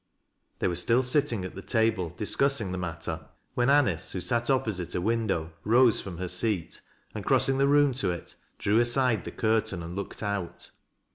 [0.57, 4.49] They were still sitting at the table discussing the mat ter, when Anice, who sat
[4.49, 6.81] opposite a window, rose from her seat,
[7.13, 10.71] and crossing the room to it, drew aside the cur tain and looked out.